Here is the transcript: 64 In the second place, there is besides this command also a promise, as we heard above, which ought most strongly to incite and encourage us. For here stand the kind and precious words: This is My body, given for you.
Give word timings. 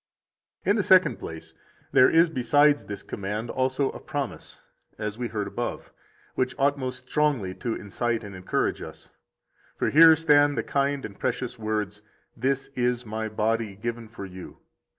64 0.61 0.69
In 0.71 0.75
the 0.77 0.81
second 0.83 1.15
place, 1.17 1.53
there 1.91 2.09
is 2.09 2.27
besides 2.27 2.85
this 2.85 3.03
command 3.03 3.51
also 3.51 3.91
a 3.91 3.99
promise, 3.99 4.65
as 4.97 5.19
we 5.19 5.27
heard 5.27 5.45
above, 5.47 5.93
which 6.33 6.55
ought 6.57 6.75
most 6.75 7.07
strongly 7.07 7.53
to 7.53 7.75
incite 7.75 8.23
and 8.23 8.33
encourage 8.35 8.81
us. 8.81 9.11
For 9.77 9.91
here 9.91 10.15
stand 10.15 10.57
the 10.57 10.63
kind 10.63 11.05
and 11.05 11.19
precious 11.19 11.59
words: 11.59 12.01
This 12.35 12.71
is 12.75 13.05
My 13.05 13.29
body, 13.29 13.75
given 13.75 14.07
for 14.07 14.25
you. 14.25 14.57